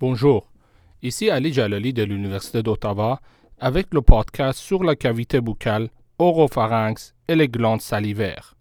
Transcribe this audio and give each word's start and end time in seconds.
Bonjour, 0.00 0.48
ici 1.02 1.28
Ali 1.28 1.52
Jalali 1.52 1.92
de 1.92 2.04
l'Université 2.04 2.62
d'Ottawa 2.62 3.20
avec 3.58 3.92
le 3.92 4.00
podcast 4.00 4.56
sur 4.56 4.84
la 4.84 4.94
cavité 4.94 5.40
buccale, 5.40 5.90
oropharynx 6.20 7.16
et 7.26 7.34
les 7.34 7.48
glandes 7.48 7.80
salivaires. 7.80 8.54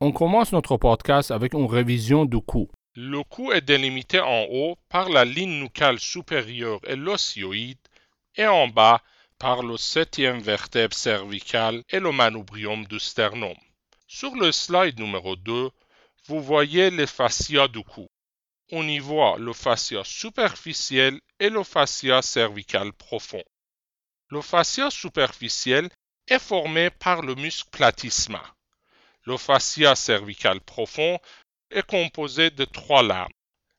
On 0.00 0.12
commence 0.12 0.52
notre 0.52 0.78
podcast 0.78 1.30
avec 1.30 1.52
une 1.52 1.66
révision 1.66 2.24
du 2.24 2.40
cou. 2.40 2.70
Le 2.96 3.22
cou 3.22 3.52
est 3.52 3.60
délimité 3.60 4.18
en 4.18 4.46
haut 4.50 4.76
par 4.88 5.10
la 5.10 5.26
ligne 5.26 5.60
nucale 5.60 5.98
supérieure 5.98 6.80
et 6.86 6.96
l'osioïde 6.96 7.76
et 8.34 8.46
en 8.46 8.68
bas 8.68 9.02
par 9.38 9.62
le 9.62 9.76
septième 9.76 10.40
vertèbre 10.40 10.94
cervicale 10.94 11.82
et 11.90 12.00
le 12.00 12.12
manubrium 12.12 12.86
du 12.86 12.98
sternum. 12.98 13.56
Sur 14.06 14.34
le 14.36 14.52
slide 14.52 14.98
numéro 14.98 15.36
2, 15.36 15.68
vous 16.28 16.40
voyez 16.40 16.88
les 16.88 17.06
fascias 17.06 17.68
du 17.68 17.84
cou. 17.84 18.08
On 18.72 18.86
y 18.86 19.00
voit 19.00 19.36
le 19.38 19.52
fascia 19.52 20.04
superficiel 20.04 21.20
et 21.40 21.50
le 21.50 21.64
fascia 21.64 22.22
cervical 22.22 22.92
profond. 22.92 23.42
Le 24.28 24.40
fascia 24.42 24.90
superficiel 24.90 25.90
est 26.28 26.38
formé 26.38 26.90
par 26.90 27.22
le 27.22 27.34
muscle 27.34 27.68
platysma. 27.70 28.42
Le 29.24 29.36
fascia 29.36 29.96
cervical 29.96 30.60
profond 30.60 31.18
est 31.72 31.84
composé 31.84 32.50
de 32.50 32.64
trois 32.64 33.02
lames. 33.02 33.32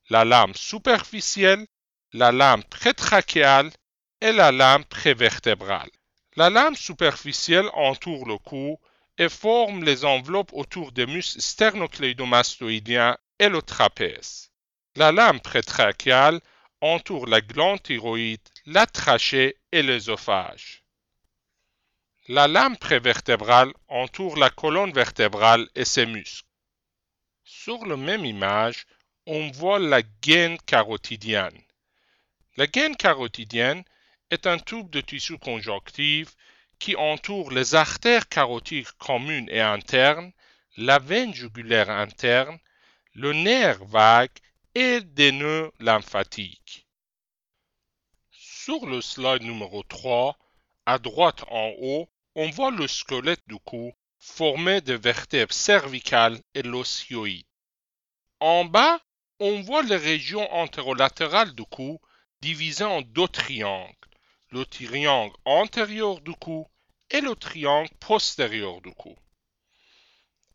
La 0.09 0.25
lame 0.25 0.53
superficielle, 0.55 1.65
la 2.11 2.33
lame 2.33 2.63
prétrachéale 2.65 3.71
et 4.19 4.33
la 4.33 4.51
lame 4.51 4.83
prévertébrale. 4.83 5.89
La 6.35 6.49
lame 6.49 6.75
superficielle 6.75 7.69
entoure 7.75 8.27
le 8.27 8.37
cou 8.37 8.77
et 9.17 9.29
forme 9.29 9.85
les 9.85 10.03
enveloppes 10.03 10.51
autour 10.51 10.91
des 10.91 11.05
muscles 11.05 11.41
sternocleidomastoïdiens 11.41 13.17
et 13.39 13.47
le 13.47 13.61
trapèze. 13.61 14.50
La 14.97 15.13
lame 15.13 15.39
prétrachéale 15.39 16.41
entoure 16.81 17.25
la 17.25 17.39
glande 17.39 17.81
thyroïde, 17.81 18.41
la 18.65 18.85
trachée 18.85 19.55
et 19.71 19.83
l'œsophage. 19.83 20.83
La 22.27 22.49
lame 22.49 22.75
prévertébrale 22.75 23.71
entoure 23.87 24.35
la 24.35 24.49
colonne 24.49 24.91
vertébrale 24.91 25.69
et 25.75 25.85
ses 25.85 26.05
muscles. 26.05 26.45
Sur 27.45 27.85
la 27.85 27.95
même 27.95 28.25
image, 28.25 28.85
on 29.27 29.49
voit 29.51 29.79
la 29.79 30.01
gaine 30.01 30.57
carotidienne. 30.65 31.61
La 32.57 32.67
gaine 32.67 32.97
carotidienne 32.97 33.85
est 34.29 34.45
un 34.45 34.59
tube 34.59 34.89
de 34.89 34.99
tissu 34.99 35.37
conjonctif 35.37 36.35
qui 36.79 36.97
entoure 36.97 37.51
les 37.51 37.75
artères 37.75 38.27
carotides 38.27 38.91
communes 38.97 39.47
et 39.49 39.61
internes, 39.61 40.33
la 40.75 40.99
veine 40.99 41.33
jugulaire 41.33 41.89
interne, 41.89 42.59
le 43.13 43.31
nerf 43.31 43.83
vague 43.85 44.31
et 44.75 45.01
des 45.01 45.31
nœuds 45.31 45.71
lymphatiques. 45.79 46.87
Sur 48.31 48.85
le 48.85 49.01
slide 49.01 49.43
numéro 49.43 49.83
3, 49.83 50.37
à 50.85 50.97
droite 50.97 51.43
en 51.49 51.71
haut, 51.81 52.09
on 52.35 52.49
voit 52.49 52.71
le 52.71 52.87
squelette 52.87 53.43
du 53.47 53.57
cou 53.59 53.93
formé 54.17 54.79
de 54.81 54.93
vertèbres 54.93 55.53
cervicales 55.53 56.39
et 56.53 56.61
l'osioïde. 56.61 57.45
En 58.39 58.63
bas, 58.65 59.01
on 59.39 59.61
voit 59.61 59.83
les 59.83 59.97
régions 59.97 60.49
antérolatérales 60.53 61.53
du 61.53 61.65
cou 61.65 61.99
divisées 62.41 62.85
en 62.85 63.01
deux 63.01 63.27
triangles, 63.27 63.95
le 64.51 64.65
triangle 64.65 65.35
antérieur 65.43 66.21
du 66.21 66.33
cou 66.33 66.65
et 67.09 67.19
le 67.19 67.35
triangle 67.35 67.89
postérieur 67.99 68.79
du 68.81 68.93
cou. 68.93 69.15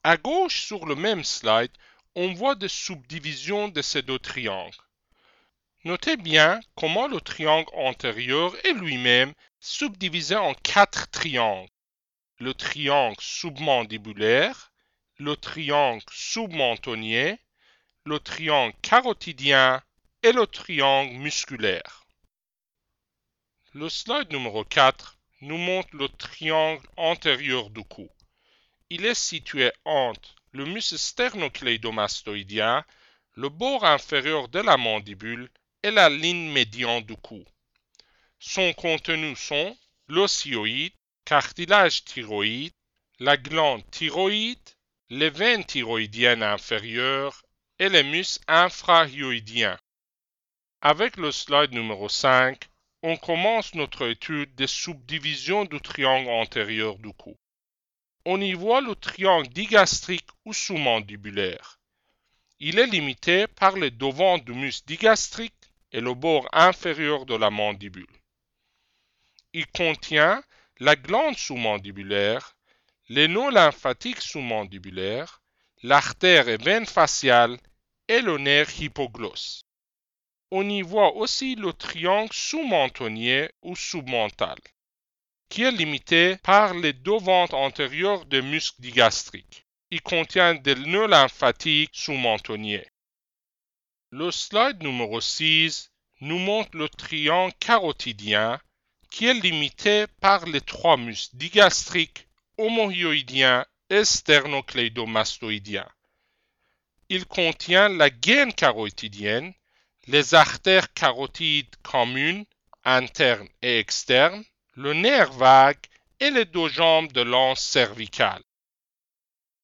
À 0.03 0.17
gauche 0.17 0.65
sur 0.65 0.87
le 0.87 0.95
même 0.95 1.25
slide, 1.25 1.73
on 2.19 2.33
voit 2.33 2.55
des 2.55 2.69
subdivisions 2.69 3.69
de 3.69 3.83
ces 3.83 4.01
deux 4.01 4.19
triangles. 4.19 4.75
Notez 5.85 6.17
bien 6.17 6.61
comment 6.75 7.09
le 7.09 7.21
triangle 7.21 7.69
antérieur 7.75 8.57
est 8.65 8.73
lui-même 8.73 9.35
subdivisé 9.61 10.35
en 10.35 10.55
quatre 10.55 11.11
triangles. 11.11 11.69
Le 12.39 12.55
triangle 12.55 13.21
submandibulaire, 13.21 14.73
le 15.19 15.37
triangle 15.37 16.03
submentonnier, 16.11 17.39
le 18.07 18.19
triangle 18.19 18.75
carotidien 18.81 19.83
et 20.23 20.33
le 20.33 20.47
triangle 20.47 21.13
musculaire. 21.17 22.07
Le 23.75 23.91
slide 23.91 24.33
numéro 24.33 24.65
4 24.65 25.19
nous 25.43 25.59
montre 25.59 25.95
le 25.95 26.09
triangle 26.09 26.87
antérieur 26.97 27.69
du 27.69 27.85
cou. 27.85 28.09
Il 28.89 29.05
est 29.05 29.15
situé 29.15 29.71
entre 29.85 30.36
le 30.57 30.65
muscle 30.65 30.99
sternocleidomastoïdien, 30.99 32.85
le 33.35 33.49
bord 33.51 33.85
inférieur 33.85 34.49
de 34.49 34.61
la 34.61 34.77
mandibule 34.79 35.51
et 35.83 35.91
la 35.91 36.09
ligne 36.09 36.51
médiane 36.51 37.03
du 37.03 37.15
cou. 37.17 37.45
Son 38.39 38.73
contenu 38.73 39.37
sont 39.37 39.77
l'osioïde, 40.09 40.95
cartilage 41.25 42.05
thyroïde, 42.05 42.73
la 43.19 43.37
glande 43.37 43.89
thyroïde, 43.91 44.71
les 45.11 45.31
veines 45.31 45.65
thyroïdiennes 45.65 46.43
inférieures 46.43 47.43
et 47.79 47.89
les 47.89 48.03
muscles 48.03 48.45
infrahyoïdiens. 48.49 49.79
Avec 50.81 51.17
le 51.17 51.33
slide 51.33 51.73
numéro 51.73 52.09
5, 52.09 52.69
on 53.03 53.17
commence 53.17 53.75
notre 53.75 54.09
étude 54.09 54.55
des 54.55 54.67
subdivisions 54.67 55.65
du 55.65 55.81
triangle 55.81 56.31
antérieur 56.31 56.97
du 56.99 57.13
cou. 57.13 57.37
On 58.29 58.41
y 58.41 58.55
voit 58.55 58.81
le 58.81 58.97
triangle 58.97 59.47
digastrique 59.47 60.27
ou 60.45 60.53
sous-mandibulaire. 60.53 61.79
Il 62.59 62.81
est 62.81 62.89
limité 62.89 63.47
par 63.47 63.77
les 63.77 63.93
devants 63.93 64.39
du 64.39 64.53
muscle 64.53 64.89
digastrique 64.89 65.55
et 65.93 66.01
le 66.01 66.13
bord 66.13 66.49
inférieur 66.53 67.25
de 67.25 67.37
la 67.37 67.51
mandibule. 67.51 68.19
Il 69.53 69.69
contient 69.69 70.43
la 70.81 70.97
glande 70.97 71.37
sous-mandibulaire, 71.37 72.57
les 73.09 73.29
nœuds 73.29 73.53
lymphatiques 73.53 74.21
sous-mandibulaires, 74.21 75.41
l'artère 75.85 76.49
et 76.49 76.57
veine 76.57 76.87
faciale 76.87 77.57
et 78.09 78.23
le 78.23 78.39
nerf 78.39 78.81
hypoglosse. 78.81 79.63
On 80.51 80.69
y 80.69 80.83
voit 80.83 81.15
aussi 81.15 81.55
le 81.55 81.73
triangle 81.73 82.33
sous-mentonnier 82.33 83.51
ou 83.63 83.77
submental, 83.77 84.59
qui 85.49 85.63
est 85.63 85.71
limité 85.71 86.37
par 86.43 86.75
les 86.75 86.93
deux 86.93 87.19
ventes 87.19 87.55
antérieures 87.55 88.25
des 88.27 88.43
muscles 88.43 88.81
digastriques. 88.81 89.67
Il 89.91 90.03
contient 90.03 90.55
des 90.55 90.75
nœuds 90.75 91.07
lymphatiques 91.07 91.95
sous-mentonniers. 91.95 92.87
Le 94.11 94.31
slide 94.31 94.83
numéro 94.83 95.21
6 95.21 95.91
nous 96.21 96.39
montre 96.39 96.77
le 96.77 96.89
triangle 96.89 97.55
carotidien 97.61 98.61
qui 99.11 99.27
est 99.27 99.35
limité 99.35 100.07
par 100.21 100.47
les 100.47 100.61
trois 100.61 100.97
muscles 100.97 101.37
digastriques, 101.37 102.27
homohyoïdiens 102.59 103.65
et 103.91 104.05
sternocleidomastoïdiens. 104.05 105.89
Il 107.09 107.25
contient 107.27 107.89
la 107.89 108.11
gaine 108.11 108.53
carotidienne, 108.53 109.55
les 110.09 110.35
artères 110.35 110.93
carotides 110.93 111.75
communes, 111.83 112.45
internes 112.85 113.49
et 113.63 113.79
externes, 113.79 114.45
le 114.77 114.93
nerf 114.93 115.33
vague 115.33 115.87
et 116.21 116.31
les 116.31 116.45
deux 116.45 116.69
jambes 116.69 117.11
de 117.13 117.23
l'anse 117.23 117.63
cervicale. 117.63 118.43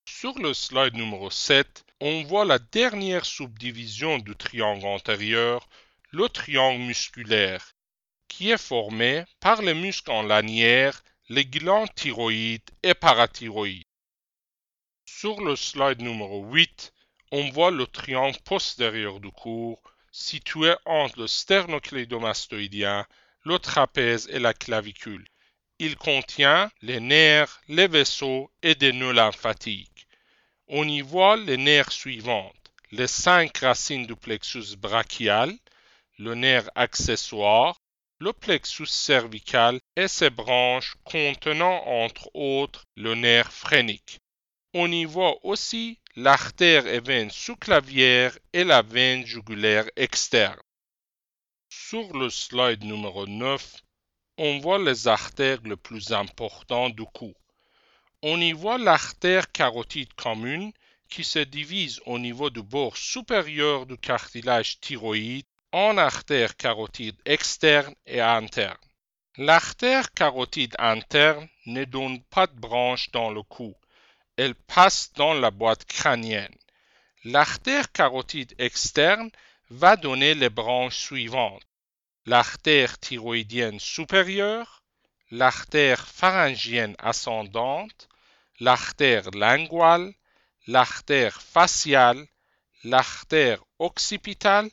Sur 0.06 0.38
le 0.38 0.54
slide 0.54 0.94
numéro 0.94 1.30
7, 1.30 1.84
on 2.00 2.22
voit 2.22 2.46
la 2.46 2.58
dernière 2.58 3.26
subdivision 3.26 4.18
du 4.18 4.34
triangle 4.34 4.86
antérieur, 4.86 5.68
le 6.12 6.30
triangle 6.30 6.80
musculaire, 6.80 7.74
qui 8.26 8.52
est 8.52 8.58
formé 8.58 9.24
par 9.38 9.60
les 9.60 9.74
muscles 9.74 10.12
en 10.12 10.22
lanière, 10.22 11.02
les 11.28 11.44
glandes 11.44 11.94
thyroïdes 11.94 12.70
et 12.82 12.94
parathyroïdes. 12.94 13.84
Sur 15.04 15.42
le 15.42 15.56
slide 15.56 16.00
numéro 16.00 16.42
8, 16.46 16.90
on 17.32 17.50
voit 17.50 17.70
le 17.70 17.86
triangle 17.86 18.40
postérieur 18.46 19.20
du 19.20 19.30
cou, 19.30 19.78
situé 20.10 20.74
entre 20.86 21.20
le 21.20 21.26
sternocleidomastoïdien, 21.26 23.06
le 23.44 23.58
trapèze 23.58 24.28
et 24.30 24.38
la 24.38 24.54
clavicule. 24.54 25.24
Il 25.78 25.96
contient 25.96 26.70
les 26.80 27.00
nerfs, 27.00 27.60
les 27.68 27.88
vaisseaux 27.88 28.50
et 28.62 28.74
des 28.74 28.92
nœuds 28.92 29.12
lymphatiques. 29.12 30.06
On 30.68 30.86
y 30.86 31.00
voit 31.00 31.36
les 31.36 31.56
nerfs 31.56 31.92
suivants 31.92 32.52
les 32.92 33.06
cinq 33.06 33.58
racines 33.58 34.06
du 34.06 34.14
plexus 34.14 34.76
brachial, 34.76 35.50
le 36.18 36.34
nerf 36.34 36.68
accessoire, 36.74 37.80
le 38.18 38.34
plexus 38.34 38.86
cervical 38.86 39.80
et 39.96 40.08
ses 40.08 40.28
branches 40.28 40.94
contenant 41.02 41.82
entre 41.86 42.30
autres 42.34 42.84
le 42.96 43.14
nerf 43.14 43.50
phrénique. 43.50 44.20
On 44.74 44.92
y 44.92 45.06
voit 45.06 45.38
aussi 45.42 45.98
l'artère 46.16 46.86
et 46.86 47.00
veine 47.00 47.30
sous-clavière 47.30 48.38
et 48.52 48.64
la 48.64 48.82
veine 48.82 49.24
jugulaire 49.24 49.86
externe. 49.96 50.60
Sur 51.92 52.16
le 52.16 52.30
slide 52.30 52.84
numéro 52.84 53.26
9, 53.26 53.76
on 54.38 54.60
voit 54.60 54.78
les 54.78 55.08
artères 55.08 55.58
les 55.62 55.76
plus 55.76 56.10
importantes 56.12 56.96
du 56.96 57.04
cou. 57.04 57.34
On 58.22 58.40
y 58.40 58.52
voit 58.52 58.78
l'artère 58.78 59.52
carotide 59.52 60.10
commune 60.14 60.72
qui 61.10 61.22
se 61.22 61.40
divise 61.40 62.00
au 62.06 62.18
niveau 62.18 62.48
du 62.48 62.62
bord 62.62 62.96
supérieur 62.96 63.84
du 63.84 63.98
cartilage 63.98 64.80
thyroïde 64.80 65.44
en 65.72 65.98
artères 65.98 66.56
carotides 66.56 67.20
externes 67.26 67.94
et 68.06 68.22
internes. 68.22 68.88
L'artère 69.36 70.14
carotide 70.14 70.74
interne 70.78 71.46
ne 71.66 71.84
donne 71.84 72.22
pas 72.22 72.46
de 72.46 72.58
branche 72.58 73.10
dans 73.10 73.30
le 73.30 73.42
cou. 73.42 73.74
Elle 74.38 74.54
passe 74.54 75.12
dans 75.12 75.34
la 75.34 75.50
boîte 75.50 75.84
crânienne. 75.84 76.56
L'artère 77.24 77.92
carotide 77.92 78.54
externe 78.56 79.30
va 79.68 79.96
donner 79.96 80.32
les 80.32 80.48
branches 80.48 80.96
suivantes. 80.96 81.60
L'artère 82.24 82.98
thyroïdienne 83.00 83.80
supérieure, 83.80 84.84
l'artère 85.32 86.06
pharyngienne 86.06 86.94
ascendante, 87.00 88.08
l'artère 88.60 89.28
linguale, 89.32 90.14
l'artère 90.68 91.42
faciale, 91.42 92.24
l'artère 92.84 93.64
occipitale, 93.80 94.70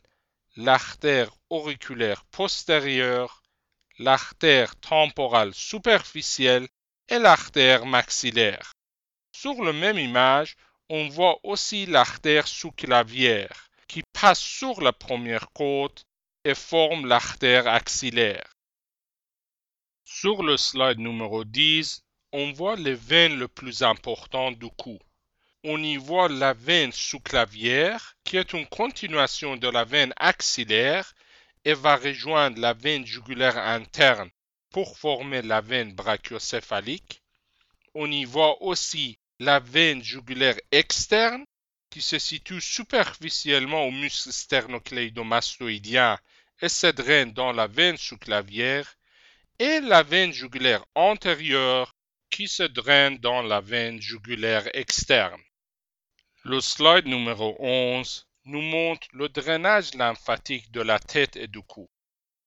l'artère 0.58 1.32
auriculaire 1.50 2.24
postérieure, 2.26 3.42
l'artère 3.98 4.76
temporale 4.76 5.56
superficielle 5.56 6.68
et 7.08 7.18
l'artère 7.18 7.88
maxillaire. 7.88 8.74
Sur 9.32 9.64
la 9.64 9.74
même 9.74 9.98
image, 9.98 10.56
on 10.90 11.08
voit 11.10 11.40
aussi 11.42 11.88
l'artère 11.88 12.48
sous-clavière 12.48 13.70
qui 13.88 14.04
passe 14.14 14.40
sur 14.40 14.82
la 14.82 14.94
première 14.94 15.52
côte 15.52 16.06
et 16.46 16.56
forme 16.56 17.06
l'artère 17.06 17.68
axillaire. 17.68 18.56
Sur 20.06 20.44
le 20.44 20.58
slide 20.58 21.00
numéro 21.00 21.44
10, 21.44 22.04
on 22.32 22.52
voit 22.54 22.76
les 22.76 22.96
veines 22.96 23.40
les 23.40 23.48
plus 23.48 23.84
importantes 23.84 24.58
du 24.58 24.70
cou. 24.70 24.98
On 25.64 25.82
y 25.84 25.98
voit 25.98 26.30
la 26.30 26.54
veine 26.54 26.92
sous-clavière 26.92 28.16
qui 28.24 28.38
est 28.38 28.54
une 28.54 28.68
continuation 28.68 29.58
de 29.58 29.68
la 29.68 29.84
veine 29.84 30.14
axillaire 30.18 31.14
et 31.66 31.74
va 31.74 31.98
rejoindre 31.98 32.60
la 32.60 32.74
veine 32.74 33.06
jugulaire 33.06 33.58
interne 33.58 34.30
pour 34.70 34.98
former 34.98 35.42
la 35.42 35.62
veine 35.62 35.94
brachiocéphalique. 35.94 37.22
On 37.94 38.10
y 38.10 38.24
voit 38.24 38.62
aussi 38.64 39.20
la 39.40 39.60
veine 39.60 40.04
jugulaire 40.04 40.58
externe 40.72 41.46
qui 41.90 42.02
se 42.02 42.20
situe 42.20 42.62
superficiellement 42.62 43.86
au 43.86 43.92
muscle 43.92 44.32
sternocleidomastoïdien 44.32 46.20
et 46.62 46.70
se 46.70 46.88
draine 46.88 47.34
dans 47.34 47.52
la 47.52 47.68
veine 47.68 47.98
sous-clavière, 47.98 48.98
et 49.60 49.80
la 49.82 50.04
veine 50.04 50.32
jugulaire 50.32 50.86
antérieure 50.96 51.96
qui 52.30 52.48
se 52.48 52.64
draine 52.64 53.18
dans 53.18 53.42
la 53.42 53.60
veine 53.60 54.02
jugulaire 54.02 54.70
externe. 54.74 55.42
Le 56.44 56.62
slide 56.62 57.06
numéro 57.06 57.56
11 57.60 58.28
nous 58.46 58.62
montre 58.62 59.08
le 59.12 59.28
drainage 59.28 59.94
lymphatique 59.96 60.72
de 60.72 60.82
la 60.82 61.00
tête 61.00 61.36
et 61.36 61.48
du 61.48 61.62
cou. 61.62 61.90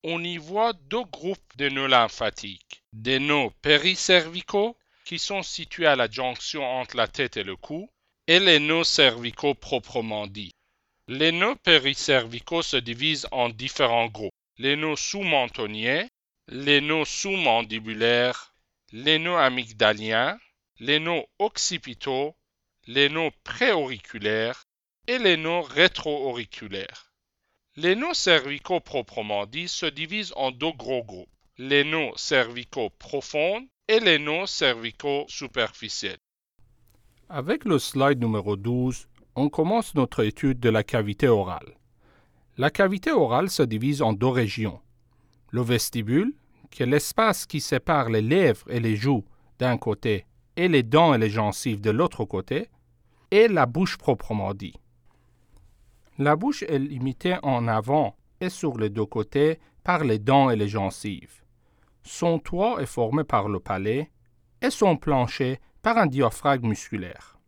On 0.02 0.24
y 0.24 0.38
voit 0.38 0.72
deux 0.72 1.04
groupes 1.04 1.56
de 1.56 1.68
nœuds 1.68 1.88
lymphatiques, 1.88 2.82
des 2.92 3.18
nœuds 3.18 3.50
péricervicaux 3.60 4.76
qui 5.04 5.18
sont 5.18 5.42
situés 5.42 5.86
à 5.86 5.96
la 5.96 6.10
jonction 6.10 6.64
entre 6.64 6.96
la 6.96 7.06
tête 7.06 7.36
et 7.36 7.44
le 7.44 7.56
cou, 7.56 7.90
et 8.28 8.38
les 8.38 8.60
nœuds 8.60 8.84
cervicaux 8.84 9.54
proprement 9.54 10.26
dits. 10.26 10.54
Les 11.08 11.32
nœuds 11.32 11.56
péricervicaux 11.56 12.62
se 12.62 12.76
divisent 12.76 13.26
en 13.32 13.48
différents 13.48 14.06
groupes. 14.06 14.32
Les 14.58 14.76
nœuds 14.76 14.96
sous-mentonniers, 14.96 16.08
les 16.48 16.80
nœuds 16.80 17.04
sous-mandibulaires, 17.04 18.54
les 18.92 19.18
nœuds 19.18 19.38
amygdaliens, 19.38 20.38
les 20.78 21.00
nœuds 21.00 21.24
occipitaux, 21.38 22.36
les 22.86 23.08
nœuds 23.08 23.32
préauriculaires 23.42 24.64
et 25.08 25.18
les 25.18 25.36
nœuds 25.36 25.60
rétro-auriculaires. 25.60 27.12
Les 27.76 27.96
nœuds 27.96 28.14
cervicaux 28.14 28.80
proprement 28.80 29.46
dits 29.46 29.68
se 29.68 29.86
divisent 29.86 30.34
en 30.36 30.50
deux 30.50 30.72
gros 30.72 31.02
groupes, 31.02 31.28
les 31.58 31.84
nœuds 31.84 32.12
cervicaux 32.16 32.90
profonds 32.90 33.66
et 33.88 33.98
les 33.98 34.18
nœuds 34.18 34.46
cervicaux 34.46 35.24
superficiels. 35.28 36.18
Avec 37.34 37.64
le 37.64 37.78
slide 37.78 38.20
numéro 38.20 38.56
12, 38.56 39.08
on 39.36 39.48
commence 39.48 39.94
notre 39.94 40.22
étude 40.22 40.60
de 40.60 40.68
la 40.68 40.82
cavité 40.82 41.28
orale. 41.28 41.78
La 42.58 42.68
cavité 42.68 43.10
orale 43.10 43.48
se 43.48 43.62
divise 43.62 44.02
en 44.02 44.12
deux 44.12 44.28
régions. 44.28 44.80
Le 45.50 45.62
vestibule, 45.62 46.34
qui 46.70 46.82
est 46.82 46.86
l'espace 46.86 47.46
qui 47.46 47.62
sépare 47.62 48.10
les 48.10 48.20
lèvres 48.20 48.70
et 48.70 48.80
les 48.80 48.96
joues 48.96 49.24
d'un 49.58 49.78
côté 49.78 50.26
et 50.56 50.68
les 50.68 50.82
dents 50.82 51.14
et 51.14 51.18
les 51.18 51.30
gencives 51.30 51.80
de 51.80 51.90
l'autre 51.90 52.26
côté, 52.26 52.68
et 53.30 53.48
la 53.48 53.64
bouche 53.64 53.96
proprement 53.96 54.52
dit. 54.52 54.74
La 56.18 56.36
bouche 56.36 56.64
est 56.64 56.78
limitée 56.78 57.38
en 57.42 57.66
avant 57.66 58.14
et 58.42 58.50
sur 58.50 58.76
les 58.76 58.90
deux 58.90 59.06
côtés 59.06 59.58
par 59.84 60.04
les 60.04 60.18
dents 60.18 60.50
et 60.50 60.56
les 60.56 60.68
gencives. 60.68 61.42
Son 62.02 62.38
toit 62.38 62.82
est 62.82 62.84
formé 62.84 63.24
par 63.24 63.48
le 63.48 63.58
palais 63.58 64.10
et 64.60 64.68
son 64.68 64.98
plancher 64.98 65.60
par 65.82 65.98
un 65.98 66.06
diaphragme 66.06 66.68
musculaire. 66.68 67.38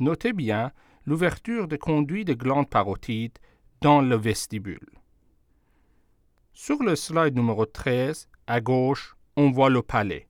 Notez 0.00 0.32
bien 0.32 0.72
l'ouverture 1.04 1.68
des 1.68 1.78
conduits 1.78 2.24
des 2.24 2.36
glandes 2.36 2.68
parotides 2.68 3.38
dans 3.80 4.00
le 4.00 4.16
vestibule. 4.16 4.88
Sur 6.54 6.82
le 6.82 6.96
slide 6.96 7.36
numéro 7.36 7.66
13, 7.66 8.28
à 8.46 8.60
gauche, 8.60 9.16
on 9.36 9.50
voit 9.50 9.70
le 9.70 9.82
palais. 9.82 10.28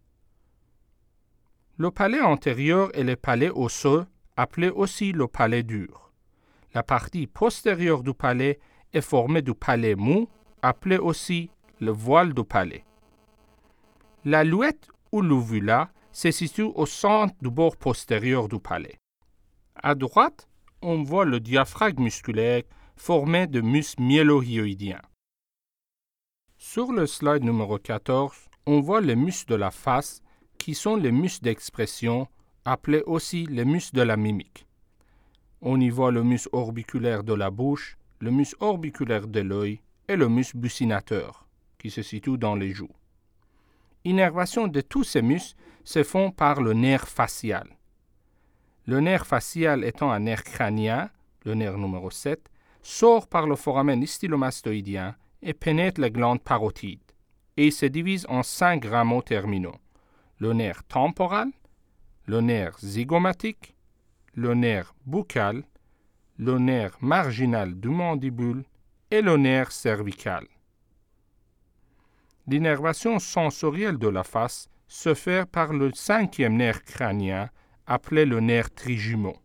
Le 1.79 1.91
palais 1.91 2.21
antérieur 2.21 2.91
est 2.97 3.05
le 3.05 3.17
palais 3.17 3.51
osseux, 3.51 4.07
appelé 4.37 4.69
aussi 4.69 5.13
le 5.13 5.27
palais 5.27 5.63
dur. 5.63 6.13
La 6.75 6.83
partie 6.83 7.27
postérieure 7.27 8.03
du 8.03 8.15
palais 8.15 8.59
est 8.93 9.01
formée 9.01 9.43
du 9.43 9.55
palais 9.55 9.95
mou, 9.95 10.29
appelé 10.63 10.97
aussi 10.97 11.51
le 11.81 11.91
voile 11.91 12.33
du 12.33 12.45
palais. 12.45 12.85
La 14.25 14.45
louette 14.45 14.89
ou 15.11 15.21
l'uvula 15.21 15.92
se 16.12 16.31
situe 16.31 16.70
au 16.75 16.87
centre 16.87 17.35
du 17.41 17.50
bord 17.50 17.76
postérieur 17.76 18.49
du 18.49 18.59
palais. 18.59 18.99
À 19.75 19.94
droite, 19.94 20.49
on 20.82 21.03
voit 21.03 21.25
le 21.25 21.41
diaphragme 21.41 22.05
musculaire 22.05 22.62
formé 22.97 23.47
de 23.47 23.61
muscles 23.61 24.03
myélohyoïdiens. 24.03 25.00
Sur 26.59 26.93
le 26.93 27.06
slide 27.06 27.43
numéro 27.43 27.79
14, 27.79 28.32
on 28.67 28.81
voit 28.81 29.00
les 29.00 29.17
muscles 29.17 29.50
de 29.50 29.56
la 29.56 29.70
face 29.70 30.20
qui 30.59 30.75
sont 30.75 30.97
les 30.97 31.11
muscles 31.11 31.44
d'expression, 31.44 32.29
appelés 32.64 33.03
aussi 33.06 33.47
les 33.47 33.64
muscles 33.64 33.97
de 33.97 34.02
la 34.02 34.16
mimique. 34.16 34.66
On 35.61 35.81
y 35.81 35.90
voit 35.90 36.12
le 36.12 36.23
muscle 36.23 36.50
orbiculaire 36.52 37.25
de 37.25 37.35
la 37.35 37.50
bouche, 37.50 37.97
le 38.21 38.31
muscle 38.31 38.57
orbiculaire 38.61 39.26
de 39.26 39.40
l'œil 39.40 39.81
et 40.07 40.16
le 40.16 40.28
muscle 40.28 40.59
buccinateur, 40.59 41.49
qui 41.78 41.90
se 41.90 42.02
situe 42.02 42.38
dans 42.38 42.54
les 42.54 42.73
joues. 42.73 42.95
Innervation 44.04 44.66
de 44.66 44.80
tous 44.80 45.04
ces 45.04 45.23
muscles 45.23 45.56
se 45.85 46.02
font 46.02 46.30
par 46.30 46.61
le 46.61 46.73
nerf 46.73 47.09
facial. 47.09 47.68
Le 48.87 49.00
nerf 49.00 49.26
facial 49.26 49.85
étant 49.85 50.11
un 50.11 50.21
nerf 50.21 50.42
crânien, 50.42 51.11
le 51.44 51.54
nerf 51.54 51.78
numéro 51.78 52.11
7, 52.11 52.50
sort 52.82 53.28
par 53.28 53.47
le 53.47 53.54
foramen 53.54 54.04
stylomastoïdien 54.04 55.14
et 55.40 55.54
pénètre 55.54 56.00
les 56.00 56.11
glandes 56.11 56.42
parotides, 56.42 57.12
et 57.56 57.66
il 57.66 57.73
se 57.73 57.87
divise 57.87 58.26
en 58.28 58.42
cinq 58.42 58.85
rameaux 58.87 59.23
terminaux. 59.23 59.76
Le 60.38 60.52
nerf 60.52 60.82
temporal, 60.88 61.50
le 62.26 62.40
nerf 62.40 62.78
zygomatique, 62.80 63.76
le 64.35 64.54
nerf 64.54 64.94
buccal, 65.06 65.62
le 66.38 66.59
nerf 66.59 66.97
marginal 67.00 67.75
du 67.78 67.88
mandibule 67.88 68.64
et 69.12 69.23
le 69.23 69.37
nerf 69.37 69.71
cervical. 69.71 70.47
L'innervation 72.46 73.18
sensorielle 73.18 73.99
de 73.99 74.08
la 74.08 74.25
face 74.25 74.68
se 74.88 75.14
fait 75.14 75.46
par 75.46 75.72
le 75.72 75.92
cinquième 75.94 76.56
nerf 76.56 76.82
crânien 76.82 77.49
appelé 77.87 78.25
le 78.25 78.40
nerf 78.40 78.70
trijumeau. 78.75 79.37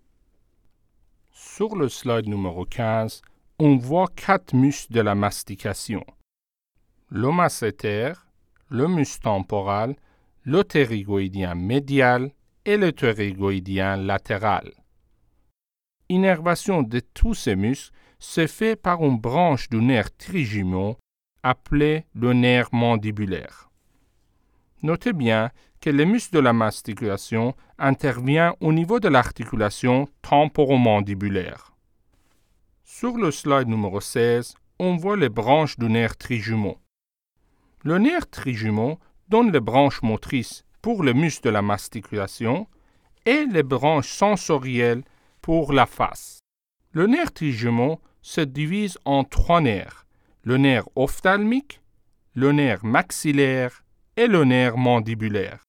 Sur 1.31 1.75
le 1.75 1.89
slide 1.89 2.27
numéro 2.27 2.65
15, 2.65 3.21
on 3.59 3.77
voit 3.77 4.07
quatre 4.15 4.53
muscles 4.53 4.93
de 4.93 5.01
la 5.01 5.15
mastication. 5.15 6.03
Le 7.09 7.29
le 8.69 8.87
muscle 8.87 9.21
temporal, 9.21 9.95
le 10.43 10.63
ptérygoïdien 10.63 11.55
médial 11.55 12.31
et 12.65 12.77
le 12.77 12.91
ptérygoïdien 12.91 13.95
latéral. 13.95 14.71
Innervation 16.09 16.83
de 16.83 16.99
tous 16.99 17.33
ces 17.33 17.55
muscles 17.55 17.93
se 18.19 18.47
fait 18.47 18.75
par 18.75 19.03
une 19.03 19.19
branche 19.19 19.69
du 19.69 19.77
nerf 19.77 20.15
trijumeau 20.17 20.97
appelé 21.43 22.05
le 22.15 22.33
nerf 22.33 22.69
mandibulaire. 22.71 23.69
Notez 24.83 25.13
bien 25.13 25.51
que 25.81 25.89
le 25.89 26.05
muscle 26.05 26.35
de 26.35 26.39
la 26.39 26.53
mastication 26.53 27.55
intervient 27.77 28.55
au 28.59 28.73
niveau 28.73 28.99
de 28.99 29.07
l'articulation 29.07 30.07
temporomandibulaire. 30.21 31.75
Sur 32.83 33.17
le 33.17 33.31
slide 33.31 33.67
numéro 33.67 34.01
16, 34.01 34.55
on 34.79 34.95
voit 34.95 35.17
les 35.17 35.29
branches 35.29 35.77
du 35.77 35.87
nerf 35.87 36.17
trijumeau. 36.17 36.77
Le 37.83 37.97
nerf 37.99 38.29
trijumeau 38.29 38.99
donne 39.29 39.51
les 39.51 39.59
branches 39.59 40.01
motrices 40.01 40.63
pour 40.81 41.03
le 41.03 41.13
muscle 41.13 41.43
de 41.43 41.49
la 41.49 41.61
mastication 41.61 42.67
et 43.25 43.45
les 43.45 43.63
branches 43.63 44.09
sensorielles 44.09 45.03
pour 45.41 45.73
la 45.73 45.85
face. 45.85 46.39
Le 46.91 47.07
nerf 47.07 47.31
trijumeau 47.31 47.99
se 48.21 48.41
divise 48.41 48.97
en 49.05 49.23
trois 49.23 49.61
nerfs, 49.61 50.06
le 50.47 50.55
nerf 50.55 50.87
ophtalmique, 50.95 51.81
le 52.33 52.53
nerf 52.53 52.81
maxillaire 52.85 53.83
et 54.15 54.27
le 54.27 54.45
nerf 54.45 54.77
mandibulaire. 54.77 55.65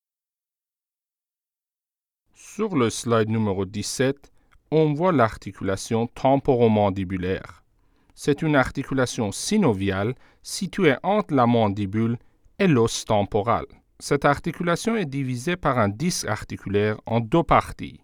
Sur 2.32 2.76
le 2.76 2.88
slide 2.88 3.28
numéro 3.28 3.64
17, 3.64 4.30
on 4.70 4.94
voit 4.94 5.10
l'articulation 5.10 6.06
temporomandibulaire. 6.06 7.64
C'est 8.14 8.40
une 8.40 8.54
articulation 8.54 9.32
synoviale 9.32 10.14
située 10.44 10.94
entre 11.02 11.34
la 11.34 11.46
mandibule 11.48 12.16
et 12.60 12.68
l'os 12.68 13.04
temporal. 13.04 13.66
Cette 13.98 14.24
articulation 14.24 14.94
est 14.94 15.06
divisée 15.06 15.56
par 15.56 15.80
un 15.80 15.88
disque 15.88 16.28
articulaire 16.28 17.00
en 17.04 17.18
deux 17.18 17.42
parties. 17.42 18.00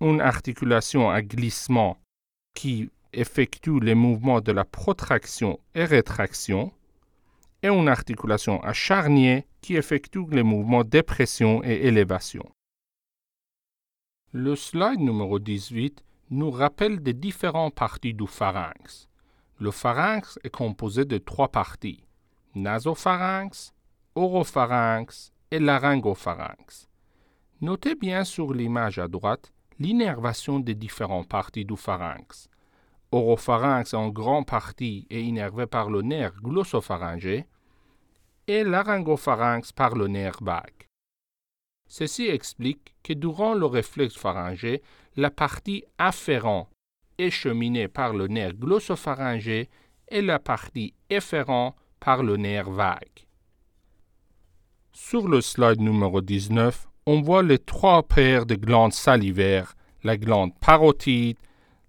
Une 0.00 0.22
articulation 0.22 1.10
à 1.10 1.20
glissement 1.20 1.98
qui 2.54 2.88
effectue 3.12 3.80
les 3.80 3.94
mouvements 3.94 4.40
de 4.40 4.52
la 4.52 4.64
protraction 4.64 5.58
et 5.74 5.84
rétraction 5.84 6.72
et 7.62 7.68
une 7.68 7.88
articulation 7.88 8.62
à 8.62 8.72
charnier 8.72 9.46
qui 9.60 9.76
effectue 9.76 10.26
les 10.30 10.42
mouvements 10.42 10.84
dépression 10.84 11.62
et 11.64 11.86
élévation. 11.86 12.44
Le 14.32 14.54
slide 14.54 15.00
numéro 15.00 15.38
18 15.38 16.04
nous 16.30 16.50
rappelle 16.50 17.02
des 17.02 17.14
différentes 17.14 17.74
parties 17.74 18.14
du 18.14 18.26
pharynx. 18.26 19.08
Le 19.58 19.70
pharynx 19.70 20.38
est 20.44 20.50
composé 20.50 21.04
de 21.04 21.18
trois 21.18 21.48
parties 21.48 22.06
nasopharynx, 22.56 23.72
oropharynx 24.14 25.32
et 25.50 25.58
laryngopharynx. 25.58 26.88
Notez 27.60 27.94
bien 27.94 28.24
sur 28.24 28.52
l'image 28.52 28.98
à 28.98 29.08
droite 29.08 29.52
l'innervation 29.78 30.58
des 30.58 30.74
différentes 30.74 31.28
parties 31.28 31.64
du 31.64 31.76
pharynx. 31.76 32.48
Oropharynx 33.16 33.94
en 33.94 34.08
grande 34.10 34.44
partie 34.46 35.06
est 35.08 35.22
innervé 35.22 35.66
par 35.66 35.88
le 35.88 36.02
nerf 36.02 36.34
glossopharyngé 36.42 37.46
et 38.46 38.62
laryngopharynx 38.62 39.72
par 39.72 39.94
le 39.94 40.06
nerf 40.06 40.38
vague. 40.42 40.86
Ceci 41.88 42.26
explique 42.26 42.94
que 43.02 43.14
durant 43.14 43.54
le 43.54 43.64
réflexe 43.64 44.16
pharyngé, 44.16 44.82
la 45.16 45.30
partie 45.30 45.84
afférente 45.96 46.68
est 47.16 47.30
cheminée 47.30 47.88
par 47.88 48.12
le 48.12 48.26
nerf 48.26 48.52
glossopharyngé 48.52 49.70
et 50.08 50.20
la 50.20 50.38
partie 50.38 50.92
efférente 51.08 51.74
par 51.98 52.22
le 52.22 52.36
nerf 52.36 52.70
vague. 52.70 53.24
Sur 54.92 55.26
le 55.26 55.40
slide 55.40 55.80
numéro 55.80 56.20
19, 56.20 56.86
on 57.06 57.22
voit 57.22 57.42
les 57.42 57.58
trois 57.58 58.02
paires 58.02 58.44
de 58.44 58.56
glandes 58.56 58.92
salivaires, 58.92 59.74
la 60.02 60.18
glande 60.18 60.52
parotide, 60.60 61.38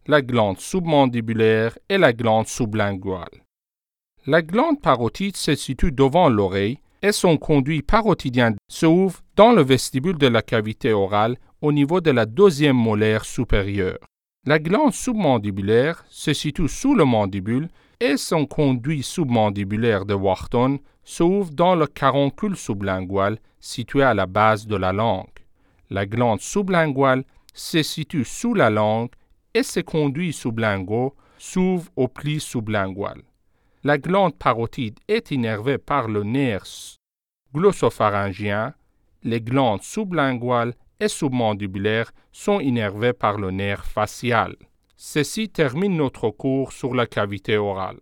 la 0.08 0.22
glande 0.22 0.60
submandibulaire 0.60 1.78
et 1.90 1.98
la 1.98 2.14
glande 2.14 2.48
sublinguale. 2.48 3.44
La 4.26 4.42
glande 4.42 4.82
parotide 4.82 5.36
se 5.36 5.56
situe 5.56 5.92
devant 5.92 6.30
l'oreille 6.30 6.80
et 7.02 7.12
son 7.12 7.38
conduit 7.38 7.82
parotidien 7.82 8.56
s'ouvre 8.70 9.20
dans 9.36 9.52
le 9.52 9.62
vestibule 9.62 10.18
de 10.18 10.28
la 10.28 10.42
cavité 10.42 10.94
orale 10.94 11.38
au 11.62 11.72
niveau 11.72 12.02
de 12.02 12.12
la 12.12 12.26
deuxième 12.26 12.78
molaire 12.78 13.26
supérieure. 13.26 14.00
La 14.46 14.60
glande 14.60 14.94
submandibulaire 14.94 16.06
se 16.10 16.34
situe 16.34 16.70
sous 16.70 16.96
le 16.96 17.04
mandibule 17.04 17.68
et 18.00 18.16
son 18.16 18.46
conduit 18.46 19.04
submandibulaire 19.04 20.06
de 20.06 20.14
Wharton 20.14 20.80
s'ouvre 21.04 21.52
dans 21.52 21.76
le 21.76 21.88
caroncule 21.88 22.56
sublingual 22.56 23.40
situé 23.60 24.04
à 24.04 24.14
la 24.14 24.26
base 24.26 24.68
de 24.68 24.76
la 24.76 24.94
langue. 24.94 25.28
La 25.90 26.06
glande 26.06 26.42
sublinguale 26.42 27.24
se 27.54 27.84
situe 27.84 28.26
sous 28.26 28.54
la 28.54 28.70
langue 28.70 29.10
et 29.58 29.64
ses 29.64 29.82
conduits 29.82 30.34
sublinguaux 30.34 31.16
s'ouvrent 31.40 31.90
au 31.96 32.08
pli 32.08 32.40
sublingual. 32.40 33.24
La 33.84 33.98
glande 33.98 34.36
parotide 34.38 35.00
est 35.08 35.32
innervée 35.32 35.80
par 35.80 36.08
le 36.08 36.24
nerf 36.24 36.98
glossopharyngien. 37.56 38.76
Les 39.24 39.42
glandes 39.42 39.82
sublinguales 39.82 40.76
et 41.00 41.08
submandibulaires 41.08 42.12
sont 42.32 42.60
innervées 42.60 43.14
par 43.14 43.40
le 43.40 43.50
nerf 43.50 43.84
facial. 43.84 44.56
Ceci 44.96 45.50
termine 45.50 45.98
notre 45.98 46.30
cours 46.30 46.72
sur 46.72 46.94
la 46.94 47.08
cavité 47.08 47.58
orale. 47.58 48.00